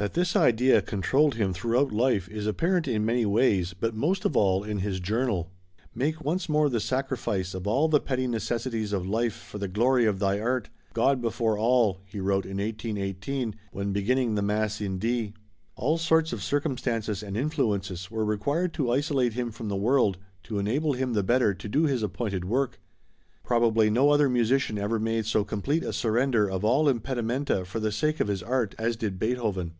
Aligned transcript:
That 0.00 0.14
this 0.14 0.36
idea 0.36 0.80
controlled 0.80 1.34
him 1.34 1.52
throughout 1.52 1.90
life, 1.90 2.28
is 2.28 2.46
apparent 2.46 2.86
in 2.86 3.04
many 3.04 3.26
ways, 3.26 3.74
but 3.74 3.96
most 3.96 4.24
of 4.24 4.36
all 4.36 4.62
in 4.62 4.78
his 4.78 5.00
journal. 5.00 5.50
"Make 5.92 6.22
once 6.22 6.48
more 6.48 6.68
the 6.70 6.78
sacrifice 6.78 7.52
of 7.52 7.66
all 7.66 7.88
the 7.88 7.98
petty 7.98 8.28
necessities 8.28 8.92
of 8.92 9.08
life 9.08 9.32
for 9.34 9.58
the 9.58 9.66
glory 9.66 10.06
of 10.06 10.20
thy 10.20 10.38
art. 10.38 10.68
God 10.92 11.20
before 11.20 11.58
all," 11.58 11.98
he 12.04 12.20
wrote 12.20 12.44
in 12.44 12.58
1818, 12.58 13.56
when 13.72 13.92
beginning 13.92 14.36
the 14.36 14.40
Mass 14.42 14.80
in 14.80 15.00
D. 15.00 15.34
All 15.74 15.98
sorts 15.98 16.32
of 16.32 16.44
circumstances 16.44 17.20
and 17.24 17.36
influences 17.36 18.08
were 18.08 18.24
required 18.24 18.72
to 18.74 18.92
isolate 18.92 19.32
him 19.32 19.50
from 19.50 19.66
the 19.66 19.74
world 19.74 20.16
to 20.44 20.60
enable 20.60 20.92
him 20.92 21.14
the 21.14 21.24
better 21.24 21.54
to 21.54 21.68
do 21.68 21.86
his 21.86 22.04
appointed 22.04 22.44
work. 22.44 22.78
Probably 23.42 23.90
no 23.90 24.10
other 24.10 24.28
musician 24.28 24.78
ever 24.78 25.00
made 25.00 25.26
so 25.26 25.42
complete 25.42 25.82
a 25.82 25.92
surrender 25.92 26.48
of 26.48 26.64
all 26.64 26.88
impedimenta 26.88 27.64
for 27.64 27.80
the 27.80 27.90
sake 27.90 28.20
of 28.20 28.28
his 28.28 28.44
art 28.44 28.76
as 28.78 28.94
did 28.94 29.18
Beethoven. 29.18 29.72